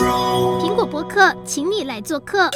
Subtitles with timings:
[0.00, 0.29] 苹果
[0.90, 2.50] 播客，请你来做客。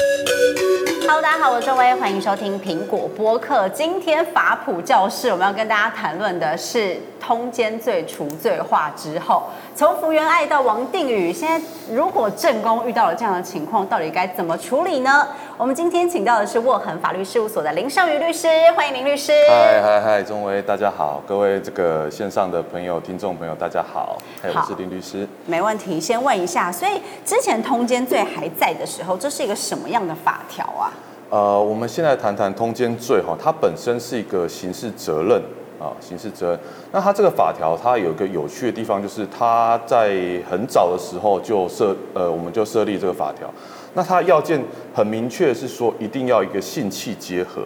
[1.02, 3.68] Hello，大家好，我是周薇，欢迎收听苹果播客。
[3.68, 9.44] 今天法普教室，我们要跟大家谈论的是通奸罪除罪化之后，
[9.76, 15.28] 从福原爱到王定宇，现在如果正宫遇到了这样的情况，到底该怎么处理呢？
[15.56, 19.30] 我们今天请到的是沃恒法律事务所的林尚宇律师，欢迎林律师。
[19.48, 24.18] 嗨嗨嗨，钟薇，大家好，各位这个线上的朋友、听众朋友，大家好。
[24.42, 25.28] 嗨，我是林律师。
[25.46, 30.92] 没问题，先问一下，所以之前通奸罪还在的时候，这是一个什么样的法条啊？
[31.30, 35.42] 呃，我们现在谈谈通奸罪哈，它本身是一个刑事责任
[35.80, 36.60] 啊，刑事责任。
[36.92, 40.14] 那它这个法条，它有一个有趣的地方，就是它在
[40.48, 43.50] 很早的时候就设呃，我们就设立这个法条。
[43.94, 44.62] 那它要件
[44.94, 47.62] 很明确，是说一定要一个性器结合，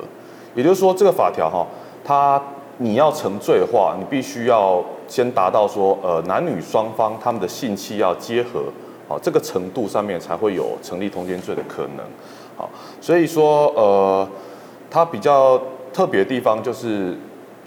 [0.54, 1.66] 也就是说这个法条哈，
[2.04, 2.40] 它
[2.78, 8.64] 你要成罪的话，你必须要先达到说呃男女双方他们的性器要结合，
[9.08, 12.04] 好这个程度上面才会有成立通奸罪的可能。
[12.56, 12.68] 好，
[13.00, 14.28] 所以说，呃，
[14.90, 15.60] 它比较
[15.92, 17.16] 特别的地方就是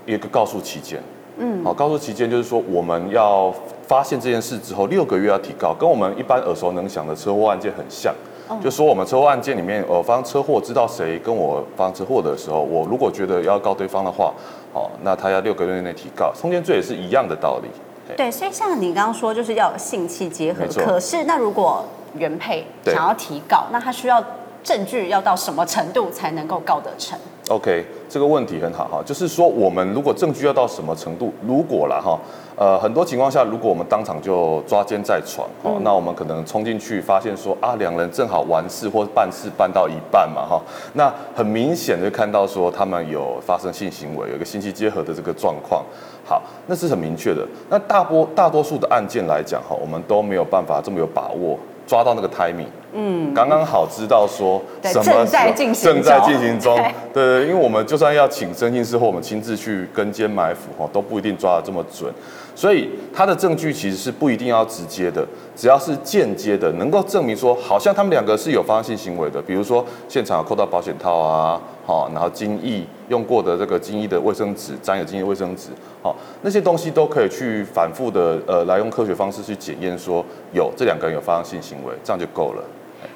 [0.06, 1.02] 一个告诉期间，
[1.38, 3.54] 嗯，好，告诉期间就是说，我们要
[3.88, 8.14] 发现这件事之后，六个月要提告，跟我们一般耳熟能详的车祸案件很像，
[8.50, 14.34] 嗯、就说我们车祸案件里面，呃，发生车祸知道谁跟我发生车祸的时候，我如果觉得要告对方的话，
[14.74, 17.70] 好，那他要六个月内提告，通奸罪也是一样的道理。
[18.16, 24.24] 对，所以像你刚刚说，就是要有性器结合，可是那如果原配想要提告，那他需要。
[24.64, 27.18] 证据要到什么程度才能够告得成
[27.50, 32.20] ？OK，这个问题很好哈，就是说我们如果证据要到什么程度，如果了哈，
[32.58, 40.62] 呃，很多情况下，如果我们当场就抓奸在床，哦，那我们可能冲进去发现说啊，两人正好完事或办事办到一半嘛哈，
[40.96, 45.82] 那很明显的看到说他们有发生性行为，有一个性器结合的这个状况，
[46.26, 47.48] 好，那是很明确的。
[47.70, 51.58] 那大多大多数的案件来讲哈，我们都没有办法这么有把握。
[51.88, 56.76] 抓到那个 timing，嗯，刚刚好知道说什么正在进行正在进行中，
[57.14, 62.12] 对对，因为我们就算要请征信师或我们亲自去跟监埋伏哈，都不一定抓得这么准，
[62.56, 71.62] 所以他的证据其实是不一定要直接的，只要是间接的，能够证明说好像他们两个是有发生性行为的，比如说现场有扣到保险套啊。
[71.84, 75.70] 好，然后精液用过的这个精液的卫生纸，沾有精液卫生纸，
[76.04, 80.24] 好，那些东西都可以去反复的呃，来用科学方式去检验，说
[80.54, 82.64] 有这两个人有发生性行为，这样就够了。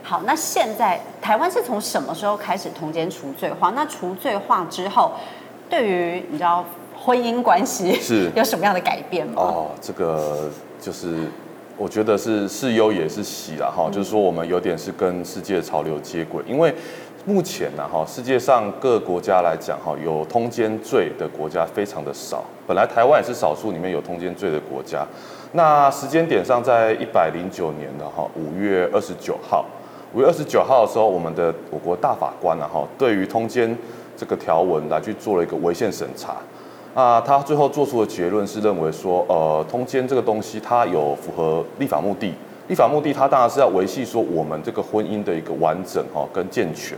[0.04, 3.72] 好，那现在台湾是从什么时候开始通奸除罪化？
[3.72, 5.12] 那除罪化之后，
[5.70, 6.64] 对于你知道
[6.96, 9.34] 婚姻关系是 有什么样的改变吗？
[9.38, 11.28] 哦，这个就是
[11.78, 16.74] 我觉得是是忧也是喜了，哈，就是说我们有点是跟世界潮流接轨，因为。
[17.28, 22.44] 目前呢，哈，世界上各个国家来讲，哈，有通奸罪的国家非常的少。
[22.68, 25.04] 本来台湾也是少数里面有通奸罪的国家。
[25.54, 29.66] 那时间点上，在一百零九年的哈五月二十九号，
[30.16, 33.78] 五月二十九号的时候，我们的我国大法官呢，哈，对于通奸
[34.16, 36.38] 这个条文来去做了一个违宪审查。
[36.94, 42.34] 啊，他最后做出的结论是认为说，呃，通奸这个东西它有符合立法目的。
[42.70, 46.98] 立法目的，它当然是要维系说我们这个婚姻的一个完整哈跟健全，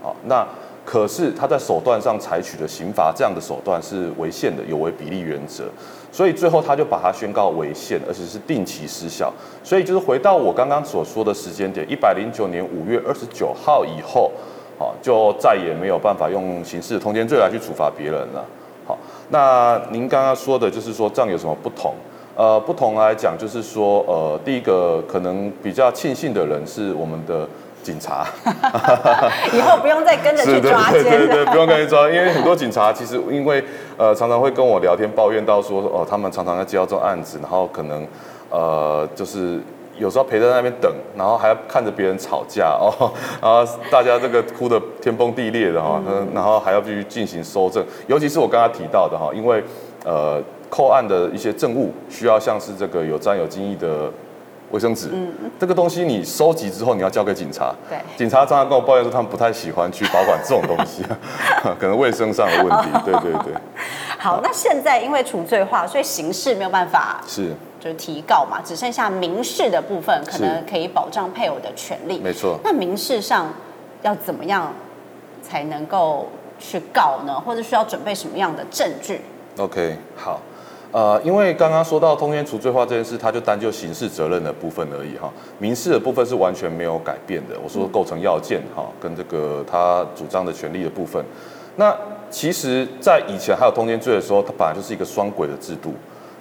[0.00, 0.46] 啊，那
[0.84, 5.64] 可是他在手段上采取的刑罚这样的手段是违宪的，有违比例原则，
[6.10, 9.32] 所以最后他就把它宣告违宪，而且是定期失效。
[9.62, 14.30] 所以就是回到我刚刚所说的时间点，一百零九年五月二十九号以后，
[14.78, 18.44] 好，就再也没有办法用刑事通奸罪来去处罚别人了。
[18.84, 18.98] 好，
[19.30, 21.94] 那您刚刚说的就是说这样有什么不同？
[22.34, 27.46] 呃，不同来讲，就是说，呃，第一个可能比较庆幸的人是我们的
[27.82, 28.26] 警察，
[29.52, 31.10] 以后不用再跟着去抓奸了。
[31.10, 33.62] 对对对，不用跟着抓，因为很多警察其实因为
[33.96, 38.06] 呃常常会跟我聊天抱怨到说，哦、呃，他们常常在接到这种案子，然后可能
[38.50, 39.60] 呃就是
[39.98, 42.90] 有时候陪在那边等，然后还要看着别人吵架哦，
[43.42, 49.62] 然后大家这个哭得天崩地裂的哈，嗯，然后还要必须进行搜证，尤其是我刚刚提到的哈，因为
[50.04, 50.42] 呃。
[50.74, 54.10] 扣案的一些证物需要像是这个有沾有精液的
[54.72, 61.04] 卫生纸，嗯，这个东西你收集之后你要交给警察，对，警察常常跟我抱怨说他们不太喜欢去保管这种东西，
[61.78, 63.54] 可能卫生上的问题，对对对。
[64.18, 72.58] 好，那现在因为除罪化，所以刑事没有办法是就是提告嘛，只剩下民事的部分可能可以保障配偶的权利，没错。
[72.64, 73.52] 那民事上
[74.02, 74.72] 要怎么样
[75.42, 76.28] 才能够
[76.58, 77.38] 去告呢？
[77.38, 79.20] 或者需要准备什么样的证据
[79.58, 80.40] ？OK，好。
[80.92, 87.56] 呃，因为刚刚说到通奸除罪化这件事，它就单就刑事责任的部分而已哈，民事的部分是完全没有改变的。
[87.64, 91.24] 我说构成要件哈，跟这个他主张的权利的部分，
[91.76, 91.96] 那
[92.30, 95.94] 其实，在以前还有通奸罪的时候，它本来就是一个双轨的制度，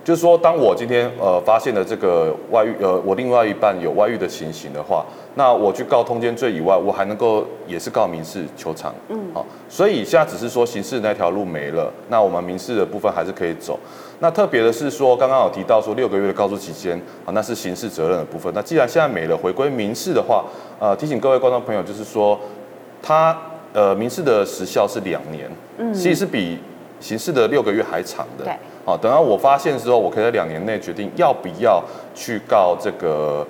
[0.04, 5.06] 就是说，当我今天呃发现了这个外遇，呃，我另外一半有外遇的情形的话，
[5.36, 8.92] 那我去告通奸罪以外，我还能够也是告民事求偿。
[9.10, 13.80] 嗯，好，所以现在只是说刑事那条路没了，那我们民事的部分还是可以走。
[14.20, 18.52] 那特别的是说，刚刚有提到说六个月的告诉期间，啊，那是刑事责任的部分。
[18.56, 20.44] 那既然现在没了，回归民事的话，
[20.80, 22.40] 呃，提醒各位观众朋友，就是说，
[23.04, 23.40] 他
[23.74, 26.58] 呃民事的时效是两年，嗯，其实是比
[27.00, 28.46] 刑事的六个月还长的。
[28.46, 28.54] 对。
[28.86, 31.84] 好，等到我发现之后，我可以在两年内决定要不要
[32.16, 33.46] 去告这个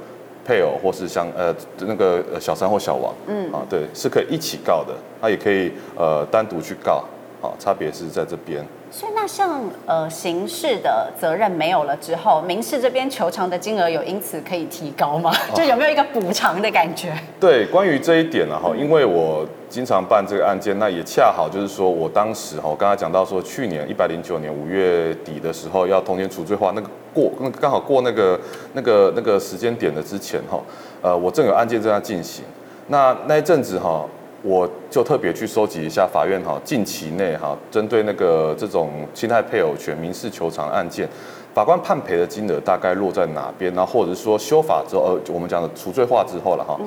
[0.45, 3.13] 配偶或是像呃那个小三或小王。
[3.27, 7.03] 嗯，啊，对，是可以一起告的，他也可以呃单独去告。
[7.41, 8.65] 好，差别是在这边。
[8.93, 15.31] 所以那像呃刑事的责任没有了之后，民事这边求偿的金额有因此可以提高吗？
[15.55, 17.13] 就有没有一个补偿的感觉？
[17.39, 28.37] 对，关于这一点呢，哈，因为我经常办这个案件，那也恰好就是说我当时哈，我刚才讲到说，去年一百零九年五月底的时候要通奸除罪化，那个过那刚好过那个
[28.73, 30.61] 那个那个时间点的之前哈，
[31.01, 32.43] 呃，我正有案件正在进行，
[32.87, 34.05] 那那一阵子哈。
[34.43, 41.07] 我就特别去收集一下法院哈近期内哈针对那个这种侵害配偶权民事求偿案件，
[41.53, 43.71] 法官判赔的金额大概落在哪边？
[43.75, 46.79] 然后或者是说修法之后，呃，我们讲的除罪化之后了哈，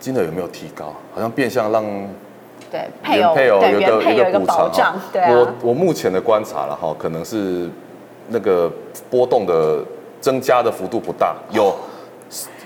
[0.00, 0.92] 金额有没有提高？
[1.14, 1.84] 好像变相让
[2.70, 4.96] 对配偶有一个一个保障。
[5.12, 7.70] 对啊，我我目前的观察了哈，可能是
[8.28, 8.68] 那个
[9.08, 9.84] 波动的
[10.20, 11.72] 增加的幅度不大，有。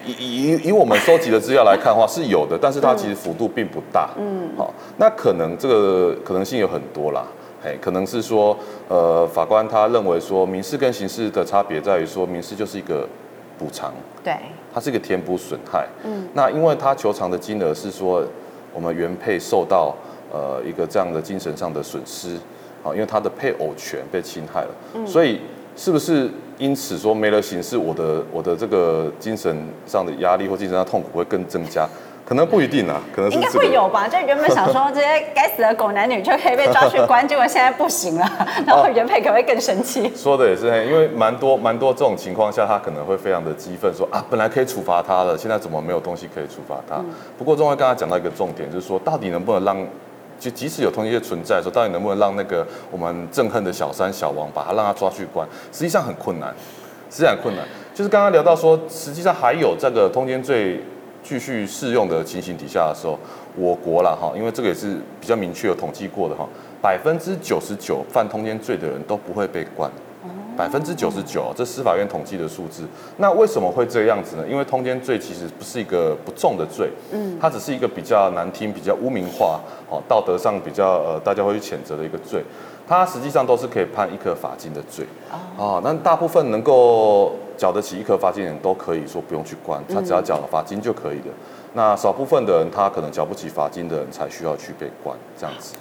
[0.05, 4.11] 以以以我们收集的资料来看的话，是有的，但是它其实幅度并不大。
[4.19, 7.25] 嗯，好，那可能这个可能性有很多啦。
[7.65, 8.57] 哎，可能是说，
[8.89, 13.07] 呃，法官他认为说，民事跟刑事的差别在于说，民事就是一个
[13.59, 13.93] 补偿，
[14.25, 14.35] 对，
[14.75, 15.87] 它是一个填补损害。
[16.05, 18.25] 嗯，那因为他求偿的金额是说，
[18.75, 19.95] 我们原配受到
[20.33, 22.35] 呃一个这样的精神上的损失，
[22.83, 25.41] 啊，因为他的配偶权被侵害了，嗯，所以。
[25.75, 31.89] 是不是因此说没了形式，我的我的这个精神上的压力或精神上痛苦会更增加？
[32.25, 34.07] 可能不一定啊，可能应该会有吧。
[34.09, 38.25] 就原本想说这些该死的狗男女就可以被抓去关，结果现在不行了，
[38.65, 40.11] 然后原配可能会更生气、哦。
[40.15, 46.97] 说的也是，因为蛮多蛮多这种情况下，他可能会非常的激愤，说啊，本来可以处罚他的，现在怎么没有东西可以处罚他？
[46.99, 47.07] 嗯、
[47.37, 49.77] 不过，中尉刚才讲到一个重点，就是说到底能不能让？
[50.43, 55.47] 就即使有通奸存在的时候，到底能不能让那个我们憎恨的小三小王把他让他抓去关？
[55.71, 56.53] 实际上很困难，
[57.09, 57.65] 实际上很困难。
[57.95, 60.83] 就是刚刚聊到说，实际上还有这个通奸罪
[61.23, 63.17] 继续适用的情形底下的时候，
[63.55, 66.45] 我国啦哈，因为这个也是比较明确有统计过的哈，
[66.83, 69.89] 百分之九十九犯通奸罪的人都不会被关。
[70.57, 72.85] 百分之九十九，这司法院统计的数字。
[73.17, 74.45] 那为什么会这样子呢？
[74.49, 82.43] 因为通奸罪其实不是一个不重的罪，嗯，它只是一个比较难听、比较污名化、哦，道德上比较呃大家会去谴责的一个罪。
[82.87, 85.07] 它实际上都是可以判一颗罚金的罪。
[85.57, 91.35] 哦，那大部分能够缴得起一颗罚金的人都可以说不用去关，他只要缴了罚金就可以了。
[91.75, 95.75] 那少部分的人，他可能缴不起罚金的人才需要去被关，这样子。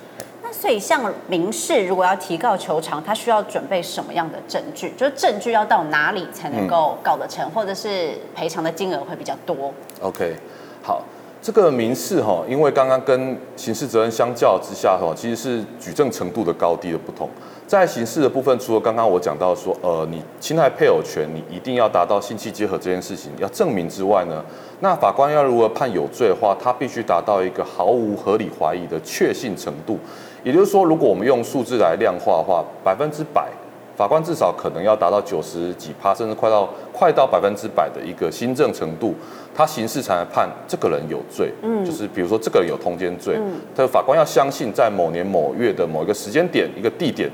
[0.51, 4.92] 所以，像民事如果要提告求偿，他需要准备什么样的证据？
[4.98, 10.36] 就是证据要到哪里才能够告得成，或者是赔偿的金额会比较多？OK，
[10.83, 11.01] 好，
[11.42, 17.30] 这个民事哈，因为刚刚跟刑事责任相较之下哈，其实是举证程度的高低的不同。
[17.65, 24.44] 在刑事的部分，除了刚刚我讲到说，呃，你侵害配偶权，你一定要达到性器结合这件事情要证明之外呢，
[24.81, 29.98] 那法官要如何判有罪的话，他必须达到一个毫无合理怀疑的确信程度。
[30.43, 33.48] 也就是说，如果我们用数字来量化的话，百分之百，
[33.95, 39.13] 法官至少可能要达到九十几趴，甚至快到快到百分之百的一个新政程度，
[39.53, 41.51] 他刑事才能判这个人有罪。
[41.62, 47.29] 嗯，就是比如说这个人有通奸罪，嗯，他法官要相信在某年某月的某一个时间点、一个地点，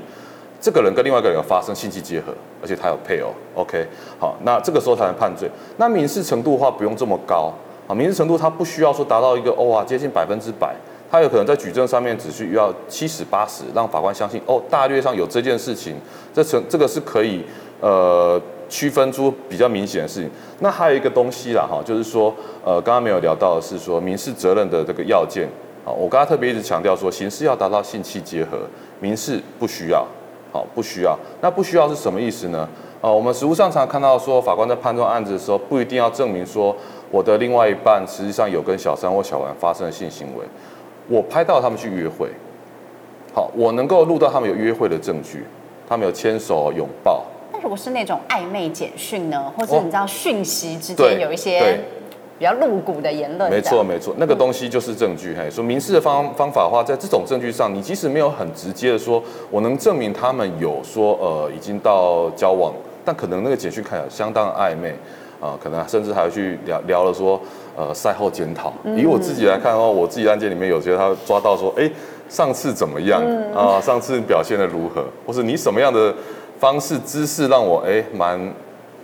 [0.60, 3.30] 这个人跟另外一个人有发生性器结合，而且他有配偶。
[3.54, 3.86] OK，
[4.18, 5.48] 好，那这个时候才能判罪。
[5.78, 7.50] 那民事程度的话，不用这么高
[7.86, 10.74] 啊，民事程度它不需要说达到一个哇接近百分之百。
[11.10, 15.96] 他有可能在举证上面只需要七十八十，让法官相信哦，大略上有这件事情，
[16.34, 17.42] 这成这个是可以
[17.80, 20.30] 呃区分出比较明显的事情。
[20.60, 22.34] 那还有一个东西啦哈，就是说
[22.64, 25.48] 呃刚刚没有聊到的是说民事责任的这个要件
[25.84, 28.58] 啊，我刚刚特别一直强调说刑事要达到性器结合，
[29.00, 30.06] 民事不需要，
[30.52, 31.18] 好不需要。
[31.40, 32.68] 那不需要是什么意思呢？
[33.00, 36.76] 啊，我们实务上常看到说法官在判断案子的时候，不一定要证明说
[37.10, 40.44] 我的另外一半实际上有跟小三或小王发生了性行为。
[41.08, 42.28] 我拍到他们去约会，
[43.34, 45.44] 好，我能够录到他们有约会的证据，
[45.88, 47.24] 他们有牵手、拥抱。
[47.52, 51.80] 那如果是那种暧昧简讯呢，或者你知道讯息之间有一些
[52.38, 53.50] 比较露骨的言论？
[53.50, 55.34] 没错，没错，那个东西就是证据。
[55.34, 62.72] 嘿，说民事的方方法的话，在这种证据上，你即使没有很直接的说，我能证明他们有说呃已经到交往。
[63.04, 64.90] 但可能那个简讯看起来相当暧昧
[65.40, 67.40] 啊、呃，可能甚至还会去聊聊了说，
[67.78, 68.72] 呃，赛后检讨。
[68.96, 71.88] 以我自己来看的话，我自己案件里面有些他抓到说，哎，
[72.28, 73.22] 上次怎么样
[73.54, 73.80] 啊？
[73.80, 75.04] 上次表现的如何？
[75.24, 76.12] 或是你什么样的
[76.58, 78.52] 方式姿势让我哎蛮。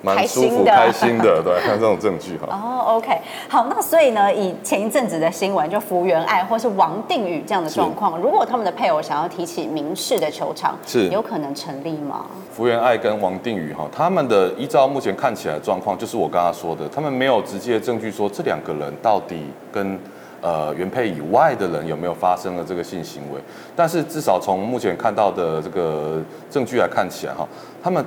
[0.04, 2.46] 蛮舒服、开心的，对，看这种证据哈。
[2.50, 3.18] 哦，OK，
[3.48, 12.26] 好，那所以呢，以前一阵子的新闻，就福原爱或是王定宇这样的状况，如果他们的配偶想要提起民事的求偿，是有可能成立吗？
[12.52, 19.98] 福原爱跟王定宇哈，他们的依照目前看起来的状况，就是我刚刚说的，他们没有直接的证据说这两个人到底跟
[20.42, 23.40] 呃原配以外的人有没有发生了这个性行为，
[23.74, 26.20] 但是至少从目前看到的这个
[26.50, 27.48] 证据来看起来哈，
[27.82, 28.04] 他们。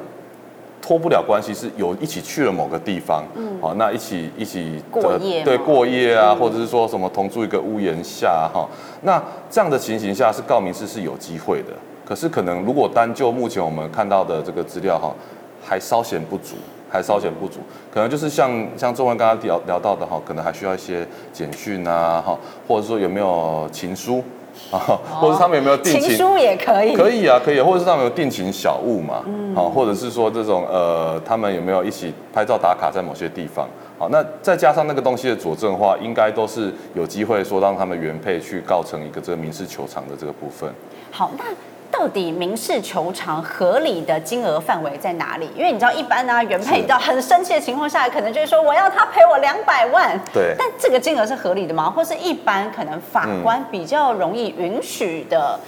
[0.82, 8.68] 脱不了关系是有一起去了某个地方，嗯，好，那一起一起过夜，对，过夜啊，或者是说什么同住一个屋檐下哈，
[9.02, 11.74] 那这样的情形下是告民事是有机会的，
[12.06, 15.14] 可是可能如果单就目前我们看到的这个资料哈，
[15.62, 16.56] 还稍显不足，
[16.90, 17.60] 还稍显不足，
[17.92, 24.24] 可能就是像像仲威刚刚聊聊到的哈，可能还需要一些简讯啊哈，或者说有没有情书。
[24.72, 40.70] 啊，或者他们有没有定情，情书也可以，可以啊，可以，或者是他们有定情小物嘛，嗯，好，或者是说这种呃，他们有没有一起拍照打卡在某些地方，好，那再加上那个东西的佐证的话，应该都是有机会说让他们原配去告成一个这个民事求偿的这个部分。
[41.12, 41.46] 好，那。
[41.90, 45.50] 到底民事求偿合理的金额范围在哪里？
[45.56, 50.20] 因为你知道，一般呢、啊，原配到很生气的情况下，可能就是说我要他赔我两百万。
[50.34, 50.54] 对。
[50.58, 51.90] 但这个金额是合理的吗？
[51.90, 55.60] 或是一般可能法官比较容易允许的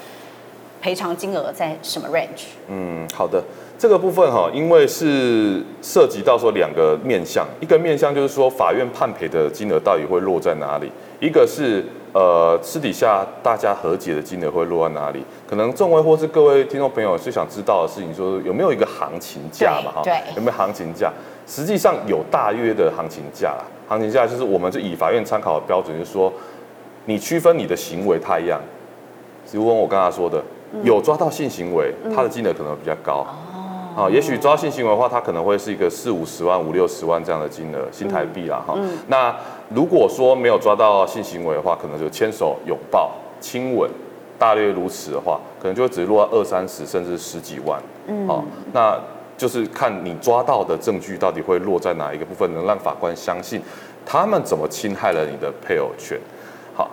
[0.81, 2.47] 赔偿金额在什么 range？
[2.67, 3.43] 嗯，好的，
[3.77, 11.83] 这个部分哈，因为是涉及到说两个面向，一个面向就是说法院判赔的金额到底会落在哪里，一个是。
[12.11, 15.23] 呃，私底下大家和解的金额会落在哪里？
[15.47, 19.91] 可能众位或是各位听众朋友最想知道的事情，说有没有一个行情价嘛？
[19.91, 20.01] 哈，
[20.35, 21.11] 有没有行情价？
[21.45, 23.65] 实际上有大约的行情价啦。
[23.87, 26.33] 行情价就是我们就以法院参考的标准，就是说
[27.05, 28.59] 你区分你的行为太一样。
[29.51, 30.43] 如果我刚才说的
[30.83, 33.23] 有抓到性行为，它的金额可能会比较高。
[33.95, 38.63] 啊，也许抓到性行为的话，它可能会是一个四五十万、五六十万这样的金额新台币啦。
[38.65, 38.75] 哈，
[39.05, 39.35] 那。
[39.69, 43.89] 如果说没有抓到性行为的话，可能就牵手、拥抱、亲吻，
[44.39, 47.79] 大略如此的话，可能就会只落在二三十甚至十几万。
[48.07, 48.99] 嗯，好，那
[49.37, 53.61] 就是看你抓到的证据到底会落在哪一个部分，能让法官相信
[54.03, 56.19] 他们怎么侵害了你的配偶权。
[56.73, 56.89] 好，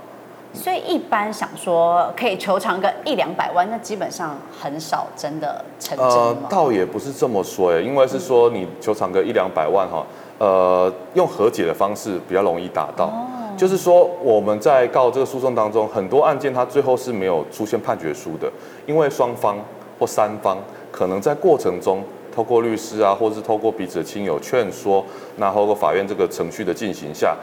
[0.52, 10.04] 所以一般想说可以求偿个一两百万，那基本上很少真的成真倒也不是这么说诶，因为是说你求偿个一两百万哈。
[10.38, 13.12] 呃，用和解的方式比较容易达到，
[13.56, 18.50] 就是说我们在告这个诉讼当中，很多案件它最后是没有出现判决书的，
[18.86, 19.56] 因为双方
[19.98, 20.58] 或三方
[20.92, 22.02] 可能在过程中
[22.34, 25.04] 透过律师啊，或是透过彼此的亲友劝说，
[25.36, 27.34] 那透过法院这个程序的进行下，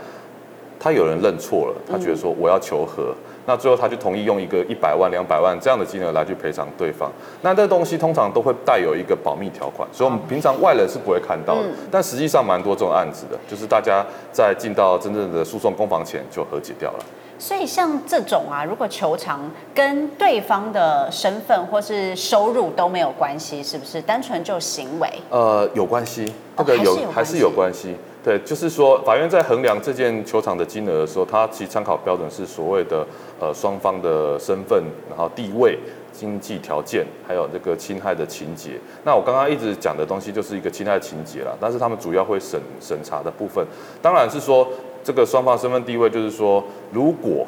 [0.80, 3.16] 他有人认错了，他觉得说我要求和。
[3.46, 7.12] 那最后他就同意用一个一百万、两百万这样的金额来去赔偿对方。
[7.42, 11.64] 那这东西通常都会带有一个保密条款，所以我们平常外人是不会看到的。
[11.92, 17.06] 但实际上蛮多这种案子的，就是大家在进到真正的诉讼攻防前就和解掉了。
[17.44, 25.10] 所以像这种啊，如果求偿跟对方的身份或是收入都没有关系，是不是单纯就行为？
[25.30, 27.98] 呃，有关系，这个有还是有关系。
[28.24, 33.06] 对，就是说，法院在衡量这件球场的金额的时候，它其实参考标准是所谓的
[33.42, 35.78] 呃双方的身份，然后地位、
[36.14, 38.80] 经济条件，还有这个侵害的情节。
[39.04, 43.68] 那我刚刚一直讲的东西就是一个侵害情节啦，但是他们主要会审审查的部分，
[44.02, 44.66] 当然是说
[45.04, 47.46] 这个双方身份地位，就是说如果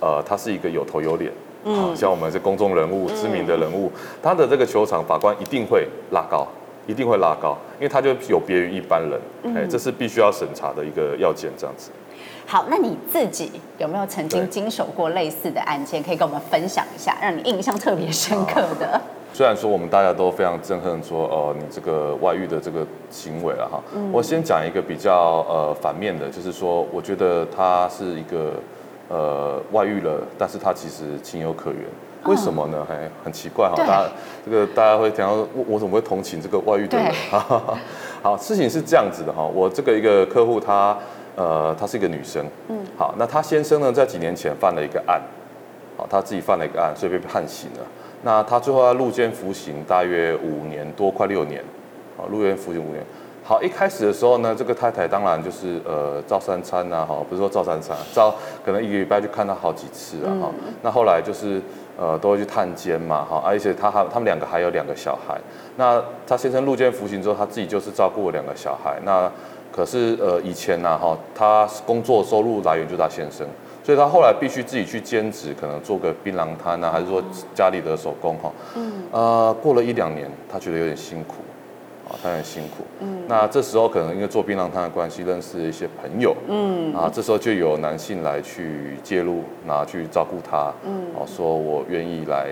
[0.00, 1.30] 呃他是一个有头有脸，
[1.64, 3.90] 嗯，像我们是公众人物、知名的人物，
[4.22, 6.46] 他的这个球场法官一定会拉高。
[6.88, 9.20] 一定会拉高，因为他就有别于一般人，
[9.54, 11.90] 哎、嗯，这是必须要审查的一个要件，这样子。
[12.46, 18.98] 好，那你自己有没有曾经经手过类似的案件，可以跟我们分享一下，让你印象特别深刻的？
[19.38, 28.54] 啊、虽然说我们大家都非常憎恨说，哦、呃，你这个外遇的这个行为了哈，嗯、我先讲一个比较呃反面的，就是说，我觉得他是一个
[29.08, 31.80] 呃外遇了，但是他其实情有可原。
[32.24, 32.84] 为什么呢？
[32.88, 34.04] 还很奇怪哈，大家
[34.44, 37.12] 这个大家会听到我我怎么会同情这个外遇的人？
[38.20, 40.98] 好，事情是这样子的哈，我这个一个客户她
[41.36, 45.22] 呃她是一个女生，嗯，好，那她先生呢在几年前犯了一个案，
[45.96, 47.86] 好，他自己犯了一个案，所以被判刑了。
[48.22, 51.62] 那他最后要入监服刑大约五年多，快六年，
[52.16, 53.04] 啊，入监服刑五年。
[53.44, 60.74] 好，一开始的时候呢，这个太太当然就是呃照三餐呐，哈，不是说照三餐，照可能一个礼拜就看他好几次啊，哈、嗯。
[60.82, 61.62] 那后来就是
[61.96, 65.40] 呃，都会去探监嘛，哈，而且他还他们两个还有两个小孩。
[65.76, 68.98] 那他先生入监服刑之后，他自己就是照顾了两个小孩。
[69.02, 69.30] 那
[69.72, 73.46] 可是呃以前呢，哈，他工作收入来源就是他先生，
[73.88, 78.52] 所以他后来必须自己去兼职，可能做个槟榔摊啊，还是说家里的手工哈。
[78.76, 78.92] 嗯。
[79.10, 81.36] 呃，过了一两年，他觉得有点辛苦。
[82.22, 92.48] 他很辛苦，嗯，那这时候可能因为做槟榔摊的关系，认识了一些朋友，嗯，啊，这时候就有男性来去介入，拿去照顾他，嗯，哦，说我愿意来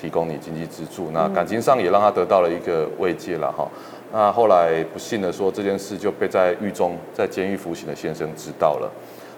[0.00, 3.68] 提供你经济支柱，那感情上也让他得到了一个慰藉了哈。
[4.10, 8.90] 那后来不幸的说这件事就被在狱中在监狱服刑的先生知道了，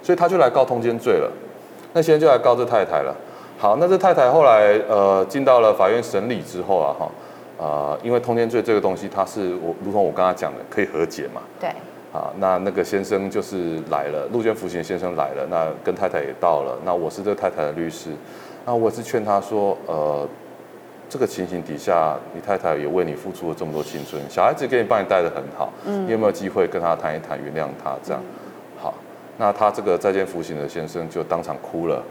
[0.02, 1.30] 所以他就来告通奸罪了，
[1.92, 3.14] 那先生就来告这太太了。
[3.58, 7.10] 好，那这太太后来呃进到了法院审理之后啊哈。
[7.58, 11.40] 啊、呃，因为通奸罪这个东西，它是我如同我刚才讲的，可以和解嘛。
[11.60, 11.70] 对。
[12.12, 18.10] 啊，那那个先生就是来了，陆娟服刑先生来了，那跟太太也到了，那我是这太太的律师，
[18.66, 20.28] 那我是劝他说，呃，
[21.08, 28.20] 这个情形底下，你太太也为你付出了这么多青春，小孩子给你帮你带的很好，嗯，你有没有机会跟他谈一谈，原谅他这样？
[29.38, 32.02] 那他这个在监服刑的先生就当场哭了，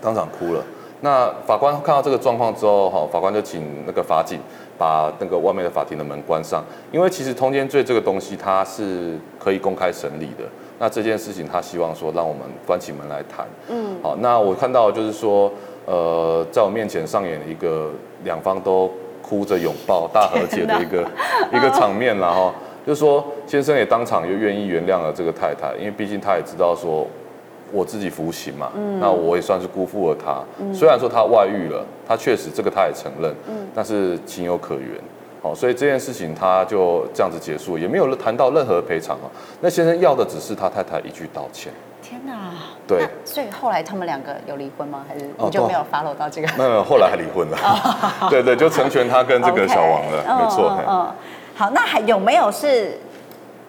[0.00, 0.64] 当场哭了。
[1.00, 4.40] 那法官看到这个状况之后，哈，法官就请那个法警
[4.78, 10.44] 把那个外面的法庭的门关上，因为其实通奸罪这个东西它是可以公开审理的。
[10.78, 13.46] 那这件事情他希望说让我们关起门来谈。
[13.68, 15.52] 嗯，好，那我看到就是说，
[15.84, 17.90] 呃，在我面前上演了一个
[18.24, 18.90] 两方都
[19.22, 21.06] 哭着拥抱大和解的一个
[21.52, 22.54] 一个场面，了哈
[22.86, 27.06] 就是说先生也当场又愿意原谅了这个太太，因为毕竟他也知道说。
[27.72, 30.40] 我自己服刑嘛，嗯、那我也算是辜负了他。
[30.60, 34.90] 嗯、虽然说他外遇了，他确实这个他也承认，嗯、但是情有可原。
[35.42, 39.26] 好，所以这件事情他就这样子结束，也没有谈到任何赔偿啊。
[39.60, 41.72] 那先生要的只是他太太一句道歉。
[42.00, 42.52] 天哪！
[42.86, 45.04] 对，所以后来他们两个有离婚吗？
[45.08, 46.48] 还是你就没有 follow 到这个？
[46.56, 47.58] 没有，后来还离婚了。
[48.30, 50.78] 对对，就成全他跟这个小王了没错。
[51.54, 52.98] 好，那还有没有是？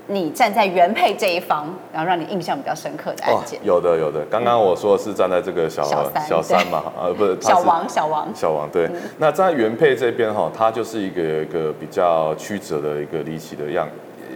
[0.08, 4.24] 你站在原配这一方，然后让你印象比较深刻的案件，哦、有的有的。
[4.30, 8.86] 刚刚我说的是站在这个小小三，小三嘛，呃，不是小王小王小王对。
[8.86, 13.88] 嗯、那在原配这边哈，他就是一个一个比较曲折的一个离奇的样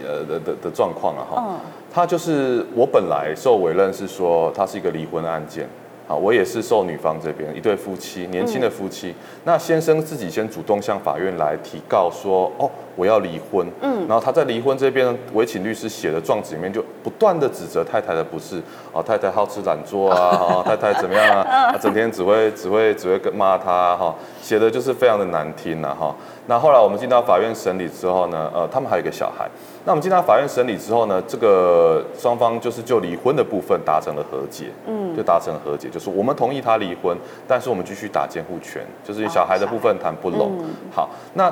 [0.04, 1.54] 呃的的的状况啊哈。
[1.94, 5.68] 他就是我本来受委任是说他是一个离婚案件。
[6.10, 9.10] 啊，我也是受女方这边一对夫妻，年轻的夫妻。
[9.10, 13.64] 嗯、那先生自己先主动向法院来提告说，哦，我要离婚。
[13.80, 18.60] 嗯，然后他在离婚这边，委请律师写的状子里面就不断的指责太太的不是，
[18.92, 26.12] 哦，太太好吃懒做啊，哦，太太怎么样啊， 整天只会只会只会跟骂他哈，写的就是非常的难听呐哈。
[26.48, 29.48] 那后来我们进到法院审理之后呢，呃，他们还有一个小孩。
[29.84, 37.16] 那我们进到法院审理之后呢，这个双方就是就离婚的部分达成了和解，嗯，就达成了和解，就是我们同意他离婚，
[37.48, 40.52] 但是我们继续打监护权，就是小孩的部分谈不拢。
[40.92, 41.50] 好，那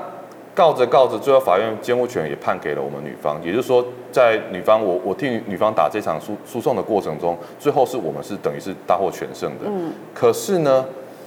[0.55, 9.65] 告着告着，最后法院监护权也判给了我们女方，也就是说，在女方我我替女方打这场诉诉讼的过程中，最后是我们是等于是大获全胜的。
[9.67, 10.85] 嗯，可是呢，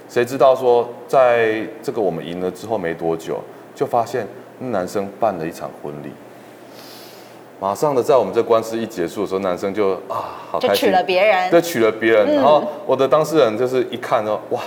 [0.08, 3.40] 谁知道说在这个我们赢了之后没多久，
[3.74, 4.28] 就发现
[4.60, 6.12] 男生办了一场婚礼。
[7.62, 12.28] 马上的，在我们这官司一结束的时候，男生就啊，好开心，就娶了别人，对，娶了别人。
[12.28, 14.60] 嗯、然后我的当事人就是一看说，哇，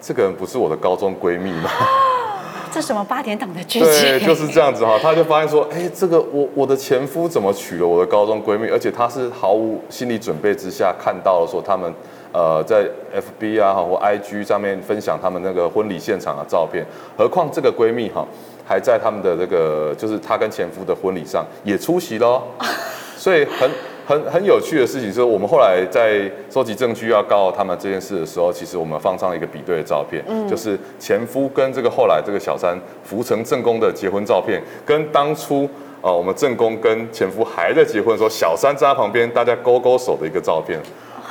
[0.00, 1.70] 这个人不是我的高中闺蜜吗？
[2.74, 3.88] 这什么八点档的剧情？
[3.88, 4.98] 对，就是这样子哈。
[5.00, 8.68] 他就发现说，哎，这个我我的前夫怎么娶了我的高中闺蜜？
[8.68, 11.94] 而且他是毫无心理准备之下看到了说他们
[12.32, 16.84] 呃在 FB 啊或 IG 上面分享他们那个婚礼现场的照片。
[17.16, 18.26] 何况这个闺蜜哈。
[18.68, 22.42] 还在他们的这个，就是她跟前夫的婚礼上也出席喽，
[23.16, 23.70] 所以很
[24.06, 35.64] 很很有趣的事情是，我们后来在收集证据要告他们这件事的时候，其实我们放上一个比对的照片，嗯，就是前夫跟这个后来这个小三扶成正宫的结婚照片，跟当初
[36.02, 40.78] 啊我们正宫跟前夫还在结婚的时候，小三在他旁边大家勾勾手的一个照片。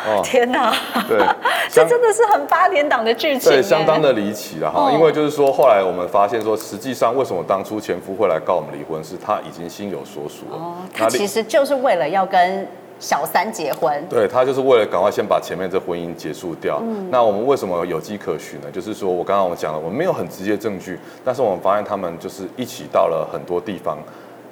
[0.06, 0.74] 哦、天哪！
[1.08, 1.18] 对，
[1.70, 4.92] 这真的是很八点档的剧情，对，相当的离奇了哈。
[4.92, 10.58] 因为就是说，后来我们发现说，实际上为什么当初前夫会来告我们离婚，是他已经心有所属了。
[10.58, 12.68] 哦，他其实就是为了要跟
[13.00, 14.06] 小三结婚。
[14.10, 16.80] 对，他就是为了赶快先把前面这婚姻结束掉。
[16.82, 18.68] 嗯，那我们为什么有迹可循呢？
[18.72, 23.98] 就是说我刚刚我们讲了，我们没有很直接证据，但是我们发现他们就是一起到了很多地方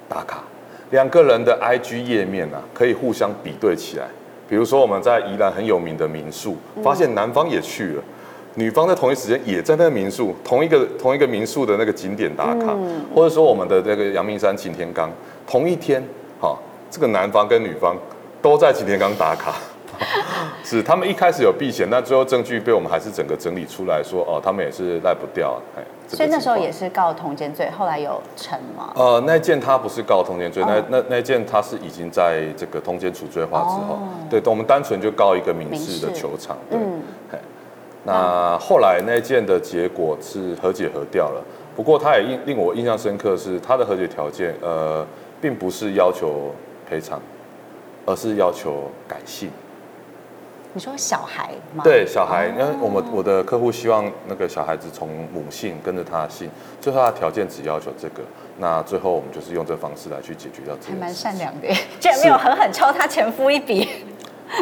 [0.08, 0.42] 打卡，
[0.90, 4.06] 两个人的 IG 页面啊，可以互相比对起来。
[4.48, 8.02] 比如说，我们在宜兰很有名的民宿，发现男方也去了，
[8.54, 12.76] 女方在同一时间也在那个民宿，同一个同一个民宿的那个景点打卡，
[13.14, 15.10] 或者说我们的这个阳明山擎天岗，
[15.46, 16.02] 同一天，
[16.40, 16.56] 哈，
[16.90, 17.96] 这个男方跟女方
[18.40, 19.56] 都在擎天岗打卡，
[20.64, 25.60] 是他们一开始有避嫌，但最后证据被我们还是整个整理出来说，哦，他们也是赖不掉。
[25.76, 28.92] 哎，所以那时候也是告通奸罪，后来有成吗？
[28.96, 36.56] 呃，那件他不是告通奸罪，哦、那那那件他是已经在这个通奸处罪化之后，哦、对，我们单纯就告一个民事的球场。
[36.68, 37.02] 对，嗯、
[38.04, 41.42] 那后来那件的结果是和解和掉了，
[41.76, 45.06] 不过他也令令我印象深刻是他的和解条件，呃，
[45.40, 46.52] 并不是要求
[46.88, 47.20] 赔偿。
[48.08, 49.50] 而是要求改姓。
[50.76, 51.82] 你说小孩吗？
[51.82, 56.50] 对，小孩，因为我们我的客户希望那个小孩子从母姓跟着他的姓，
[56.82, 58.20] 最后他的条件只要求这个。
[58.58, 60.92] 那最后我们就是用这个方式来去解决掉这个。
[60.92, 63.88] 还蛮善良的， 居然没有狠狠抽他前夫一笔。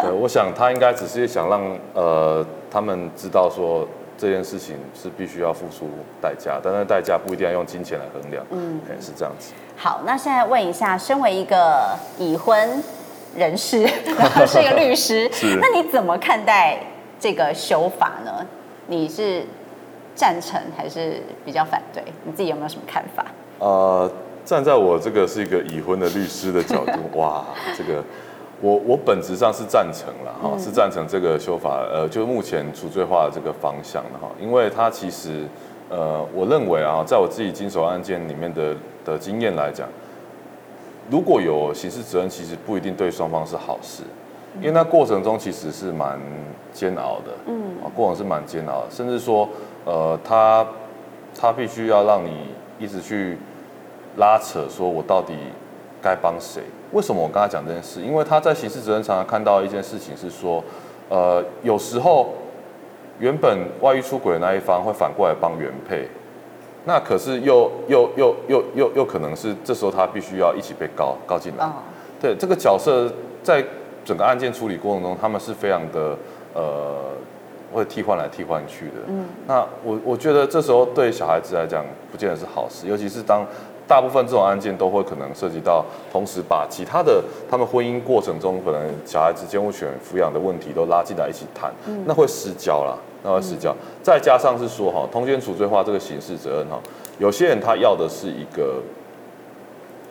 [0.00, 3.84] 对，我想他应该只是想让呃他们知道说
[4.16, 5.90] 这件事情是必须要付出
[6.22, 8.46] 代价，但是代价不一定要用金钱来衡量。
[8.50, 9.52] 嗯，是这样子。
[9.76, 12.80] 好，那现在问一下，身为一个已婚。
[13.36, 13.82] 人士，
[14.18, 16.78] 然后是一个律师， 是那你怎么看待
[17.18, 18.46] 这个修法呢？
[18.86, 19.42] 你是
[20.14, 22.02] 赞成还是比较反对？
[22.24, 23.24] 你自己有没有什么看法？
[23.58, 24.10] 呃，
[24.44, 27.44] 站在我这个是一个已婚的律师的角度， 哇，
[27.76, 28.02] 这个
[28.60, 35.46] 我我本质上是赞成了哈，嗯、是赞成这个修法，呃，就是目前除罪化的这个方向的哈，因为它其实，
[35.88, 39.88] 呃，我认为啊，在我自己经手案件里面的的经验来讲。
[41.10, 44.02] 如果有刑事责任，其实不一定对双方是好事，
[44.60, 46.18] 因为那过程中其实是蛮
[46.72, 49.48] 煎熬的，嗯，过程是蛮煎熬的，甚至说，
[49.84, 50.66] 呃，他
[51.38, 53.36] 他必须要让你一直去
[54.16, 55.34] 拉扯，说我到底
[56.00, 56.62] 该帮谁？
[56.92, 58.00] 为什么我跟他讲这件事？
[58.00, 60.64] 因为他在刑事责任常常看到一件事情是说，
[61.10, 62.28] 呃，有时候
[63.18, 66.08] 原本外遇出轨的那一方会反过来帮原配。
[66.86, 71.66] 那可是又又又又又又可能是这时候他必须要一起被告告进来，
[72.20, 73.10] 对这个角色
[73.42, 73.64] 在
[74.04, 76.16] 整个案件处理过程中，他们是非常的
[76.54, 77.12] 呃
[77.72, 78.96] 会替换来替换去的。
[79.06, 83.46] 嗯，那我我觉得这时候对小孩子来讲不见得是好事，尤其是当
[83.88, 91.72] 大部分这种案件都会可能涉及到同时把其他的他们婚姻过程中可能小孩子监护权抚养的问题都拉进来一起谈，
[92.04, 92.98] 那会失焦了。
[93.24, 96.78] 那会失焦，再加上是说哈，通奸处罪化这个刑事责任哈，
[97.18, 98.82] 有些人他要的是一个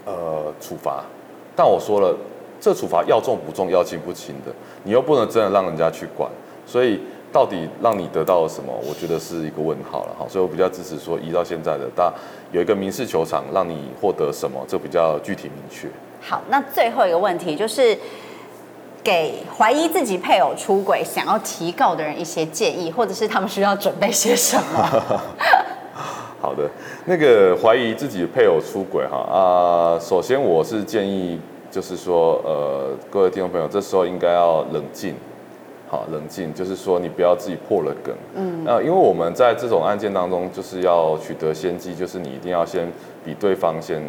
[0.03, 1.03] 呃处罚，
[1.55, 2.17] 但我说了，
[2.59, 4.51] 这处罚要重不重，要轻不轻的，
[4.83, 6.27] 你又不能真的让人家去管，
[6.65, 6.99] 所以
[7.31, 12.11] 到底让你得到了什么，我觉得是一个问号了哈，所以我比较支持说，移到现在的，大
[12.51, 15.87] 有一个民事球场，让你获得什么，这比较具体明确。
[16.19, 17.95] 好，那最后一个问题就是。
[19.03, 25.21] 给怀疑自己配偶出轨、想要提告的人一些建议，或者是他们需要准备些什么？
[26.39, 26.69] 好的，
[27.05, 31.39] 那个怀疑自己配偶出轨哈啊，首先我是建议，
[31.69, 35.13] 就是说呃，各位听众朋友，这时候应该要冷静，
[35.89, 42.91] 好冷静，就是说你不要自己破了梗，嗯，那因为我们在这种案件当中，就是要取得先机，就是你一定要先
[43.25, 44.01] 比对方先。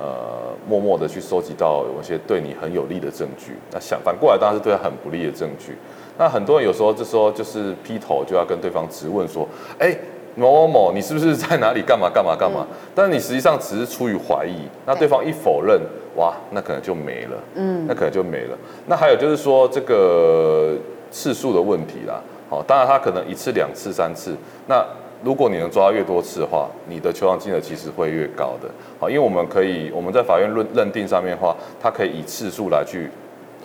[0.00, 5.76] 呃，默默的去收集到有一些对你很有利的证据，那想反过来当然是对他很不利的证据。
[6.16, 9.46] 那很多人有时候就说，就是劈头就要跟对方直问说，
[9.78, 9.94] 哎，
[10.36, 12.66] 某某某，你是不是在哪里干嘛干嘛干嘛？
[12.94, 15.78] 但是你实际上只是出于怀疑，那对方一否认，
[16.16, 18.56] 哇，那可能就没了，嗯，那可能就没了。
[18.86, 20.78] 那还有就是说这个
[21.10, 24.34] 次数的问题啦，好，当然他可能一次、两次、三次，
[24.66, 24.82] 那。
[25.22, 28.70] 如果你能抓越多次的话，你的求偿金额其实会越高的。
[28.98, 33.10] 好，因为我们可以我们在法院认认定上面的话，它可以以次数来去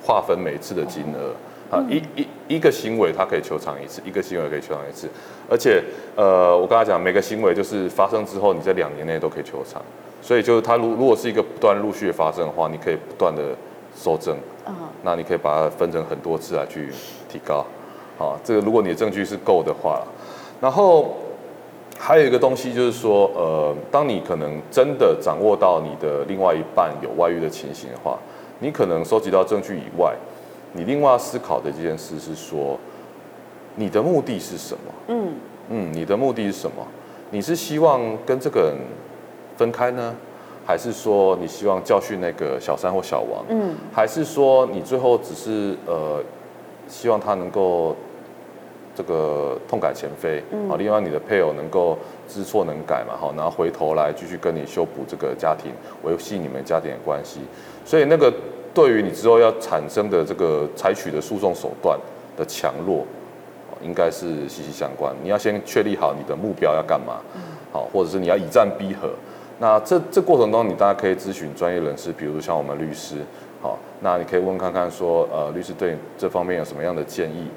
[0.04, 1.32] 划分每次的金额。
[1.72, 5.10] 啊，一一一个行为它可以求偿一次，一个行为可以求偿一次。
[5.50, 5.82] 而且，
[6.16, 9.82] 呃，我刚才讲每个行为就是发生之后，你在两年内都可以求偿。
[10.22, 13.56] 所以就是它如如果是一个不断陆续的发生的话，你可以不断的
[13.96, 14.38] 收证。
[14.68, 16.90] 嗯那你可以把它分成很多次来去
[17.30, 17.66] 提高。
[18.18, 20.02] 好，这个如果你的证据是够的话，
[20.60, 21.16] 然后。
[22.08, 28.16] 还有一个东西就是说，呃，当你可能真的掌握到你的另外一半有外遇的情形的话，
[28.60, 30.14] 你可能收集到证据以外，
[30.74, 32.78] 你另外要思考的这件事是说，
[33.76, 34.94] 你的目的是什么？
[35.08, 35.34] 嗯
[35.72, 36.86] 嗯，你的目的是什么？
[37.32, 38.78] 你是希望跟这个人
[39.58, 40.16] 分开呢，
[40.64, 43.44] 还是说你希望教训那个小三或小王？
[43.50, 46.22] 嗯，还是说你最后只是呃，
[46.88, 47.96] 希望他能够。
[48.96, 55.72] 这个痛改前非，好，另外你的配偶能够知错能改嘛，好，然后回头来继续跟你修补这个家庭，
[56.04, 57.42] 维系你们家庭的关系。
[57.84, 58.34] 所以那个
[58.74, 62.00] 对于你之后要产生的这个采取的诉讼手段
[62.38, 63.06] 的强弱，
[63.82, 65.14] 应该是息息相关。
[65.22, 67.20] 你要先确立好你的目标要干嘛，
[67.72, 69.10] 好，或者是你要以战逼和。
[69.60, 73.18] 那这这过程中，你大家可以咨询专业人士，比如像我们律师。
[73.62, 77.48] 好，那你可以问看看说，呃，律师对这方面有什么样的建议？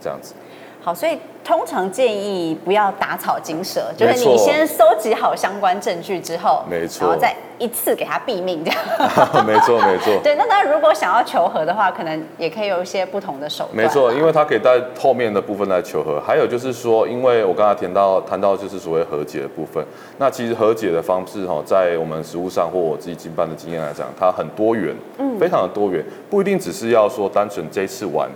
[0.00, 0.34] 好，这样子。
[0.82, 8.80] 好，所以通常建议不要打草惊蛇，就是你先收集好相关证据之后，没错，然后再一次给他毙命这样。
[9.46, 10.18] 没错，没错。
[10.24, 13.76] 对，那他如果想要求和的话，可能也可以有一些不同的手段。
[13.76, 16.18] 没错，因为他可以在后面的部分来求和。
[16.18, 19.84] 还有就是说，因为我刚才提到谈到就是所谓和解的部分，
[20.16, 28.30] 那其实和解的方式哈，在我们实务上或我自己经办的经验来讲，它很多元，嗯，非常的多元，不一定只是要说单纯这一次玩。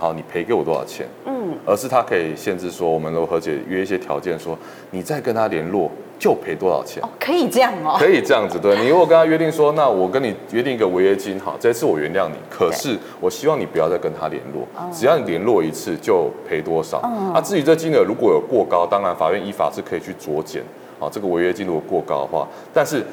[0.00, 1.06] 好，你赔给我多少钱？
[1.26, 4.58] 嗯，而是他可以限制说，我们如果和解约一些条件，说
[4.92, 7.02] 你再跟他联络就赔多少钱。
[7.02, 7.96] 哦，可以这样哦。
[7.98, 8.80] 可以这样子，对。
[8.80, 17.02] 你如果跟他约定说，那我跟你约定一个违约金，好，这次我原谅你，可是我希望你不要再跟他联络，只要你联络一次就赔多少。
[17.34, 20.62] 那至于这金额如果有过高，当然法院依法是可以去酌减。
[20.98, 23.04] 好，这个违约金如果过高的话，但是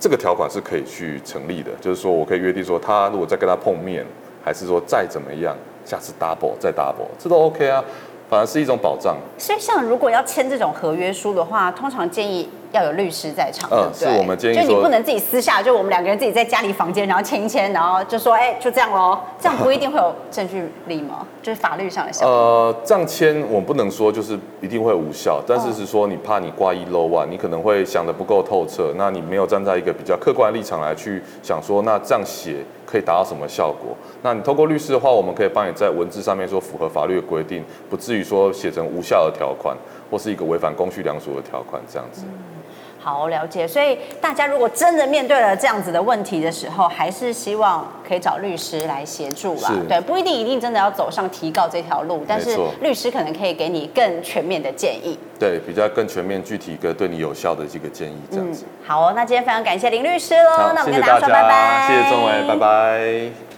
[0.00, 4.02] 这个条款是可以去成立的，就是说我可以约定说，他如果再跟他碰面，
[4.42, 5.54] 还是说再怎么样。
[5.84, 7.82] 下次 double 再 double，这都 OK 啊，
[8.30, 9.16] 反而是一种保障。
[9.38, 13.70] 所以，像如果要签这种合约书的话，通常建议要有律师在场。
[13.70, 19.18] 嗯，是我们建议说，就你不能自己私下，就我们两个人自己在家里房间，然后签一签，然后就说，哎，就这样喽。
[19.38, 21.26] 这样不一定会有证据力吗？
[21.42, 22.34] 就是法律上的效果。
[22.34, 32.56] 呃，这样签我们不能说就是一定会无效，但是是说你怕你挂一漏万，你可能会想得不够透彻，那你没有站在一个比较客观的立场来去想说，那这样写。
[32.84, 33.96] 可以达到什么效果？
[34.20, 39.74] 那你透过律师的话，我们可以帮你在文字上面说符合法律的规定，不至于说写成无效的条款，
[40.10, 42.24] 或是一个违反公序良俗的条款这样子。
[42.26, 42.61] 嗯
[43.02, 49.72] 好，了解，所以大家如果真的面对了这样子的问题的时候，还是希望可以找律师来协助啦。
[49.88, 55.18] 对，不一定一定真的要走上提告这条路，但是律师可能可以给你更全面的建议。
[55.38, 58.64] 对，比较更全面、具体、一个对你有效的这个建议，这样子。
[58.64, 60.72] 嗯、好、哦，那今天非常感谢林律师喽。
[60.72, 61.88] 那我们跟大家说拜拜。
[61.88, 63.51] 谢谢钟伟，拜拜。